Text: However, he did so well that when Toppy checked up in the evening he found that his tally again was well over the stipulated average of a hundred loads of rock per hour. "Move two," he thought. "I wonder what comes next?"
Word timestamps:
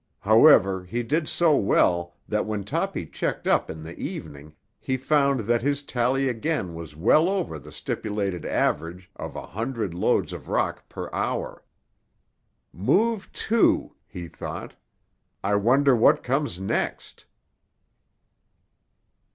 However, 0.21 0.83
he 0.83 1.03
did 1.03 1.27
so 1.29 1.55
well 1.55 2.15
that 2.27 2.47
when 2.47 2.63
Toppy 2.63 3.05
checked 3.05 3.45
up 3.45 3.69
in 3.69 3.83
the 3.83 3.95
evening 3.99 4.55
he 4.79 4.97
found 4.97 5.41
that 5.41 5.61
his 5.61 5.83
tally 5.83 6.27
again 6.27 6.73
was 6.73 6.95
well 6.95 7.29
over 7.29 7.59
the 7.59 7.71
stipulated 7.71 8.43
average 8.43 9.11
of 9.15 9.35
a 9.35 9.45
hundred 9.45 9.93
loads 9.93 10.33
of 10.33 10.49
rock 10.49 10.89
per 10.89 11.07
hour. 11.13 11.63
"Move 12.73 13.31
two," 13.31 13.93
he 14.07 14.27
thought. 14.27 14.73
"I 15.43 15.53
wonder 15.53 15.95
what 15.95 16.23
comes 16.23 16.59
next?" 16.59 17.27